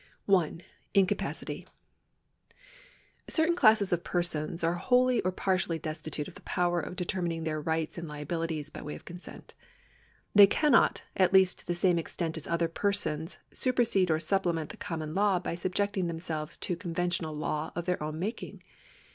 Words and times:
1. 0.25 0.63
Incapacity. 0.95 1.67
Certain 3.29 3.55
classes 3.55 3.93
of 3.93 4.03
persons 4.03 4.63
are 4.63 4.73
wholly 4.73 5.21
or 5.21 5.31
partially 5.31 5.77
destitute 5.77 6.27
of 6.27 6.33
the 6.33 6.41
power 6.41 6.79
of 6.81 6.95
determining 6.95 7.43
their 7.43 7.61
rights 7.61 7.99
and 7.99 8.07
liabilities 8.07 8.71
by 8.71 8.81
way 8.81 8.95
of 8.95 9.05
consent. 9.05 9.53
They 10.33 10.47
cannot, 10.47 11.03
at 11.15 11.33
least 11.33 11.59
to 11.59 11.67
the 11.67 11.75
same 11.75 11.99
extent 11.99 12.35
as 12.35 12.47
other 12.47 12.67
persons, 12.67 13.37
supersede 13.53 14.09
or 14.09 14.19
supplement 14.19 14.71
the 14.71 14.77
common 14.77 15.13
law 15.13 15.37
by 15.37 15.53
subjecting 15.53 16.07
themselves 16.07 16.57
to 16.57 16.75
conventional 16.75 17.35
law 17.35 17.71
of 17.75 17.85
their 17.85 18.01
own 18.01 18.17
making.' 18.17 18.63